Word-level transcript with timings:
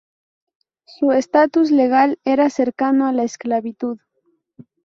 Su 0.87 1.11
estatus 1.11 1.69
legal 1.69 2.17
era 2.25 2.49
cercano 2.49 3.05
a 3.05 3.11
la 3.13 3.21
esclavitud. 3.21 3.99